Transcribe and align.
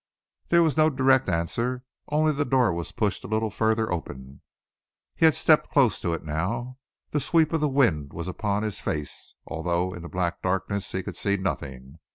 There 0.49 0.63
was 0.63 0.77
no 0.77 0.89
direct 0.89 1.29
answer, 1.29 1.83
only 2.07 2.31
the 2.33 2.43
door 2.43 2.73
was 2.73 2.91
pushed 2.91 3.23
a 3.23 3.27
little 3.27 3.51
further 3.51 3.91
open. 3.91 4.41
He 5.15 5.25
had 5.25 5.35
stepped 5.35 5.69
close 5.69 5.99
to 6.01 6.13
it 6.15 6.23
now. 6.25 6.79
The 7.11 7.19
sweep 7.19 7.53
of 7.53 7.61
the 7.61 7.69
wind 7.69 8.11
was 8.11 8.27
upon 8.27 8.63
his 8.63 8.79
face, 8.81 9.35
although 9.45 9.93
in 9.93 10.01
the 10.01 10.09
black 10.09 10.41
darkness 10.41 10.91
he 10.91 11.03
could 11.03 11.17
see 11.17 11.37
nothing. 11.37 11.99